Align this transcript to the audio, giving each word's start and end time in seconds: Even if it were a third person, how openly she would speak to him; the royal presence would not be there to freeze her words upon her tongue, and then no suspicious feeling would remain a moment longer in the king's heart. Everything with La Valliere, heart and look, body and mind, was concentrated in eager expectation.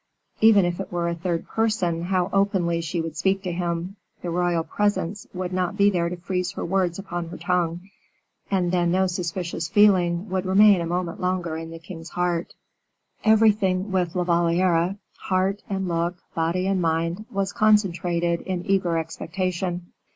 Even 0.39 0.65
if 0.65 0.79
it 0.79 0.91
were 0.91 1.07
a 1.07 1.13
third 1.13 1.47
person, 1.47 2.01
how 2.05 2.31
openly 2.33 2.81
she 2.81 2.99
would 2.99 3.15
speak 3.15 3.43
to 3.43 3.51
him; 3.51 3.97
the 4.23 4.31
royal 4.31 4.63
presence 4.63 5.27
would 5.31 5.53
not 5.53 5.77
be 5.77 5.91
there 5.91 6.09
to 6.09 6.17
freeze 6.17 6.53
her 6.53 6.65
words 6.65 6.97
upon 6.97 7.27
her 7.27 7.37
tongue, 7.37 7.87
and 8.49 8.71
then 8.71 8.91
no 8.91 9.05
suspicious 9.05 9.67
feeling 9.69 10.27
would 10.27 10.43
remain 10.47 10.81
a 10.81 10.87
moment 10.87 11.21
longer 11.21 11.55
in 11.55 11.69
the 11.69 11.77
king's 11.77 12.09
heart. 12.09 12.55
Everything 13.23 13.91
with 13.91 14.15
La 14.15 14.23
Valliere, 14.23 14.97
heart 15.19 15.61
and 15.69 15.87
look, 15.87 16.15
body 16.33 16.65
and 16.65 16.81
mind, 16.81 17.25
was 17.29 17.53
concentrated 17.53 18.41
in 18.41 18.65
eager 18.65 18.97
expectation. 18.97 19.91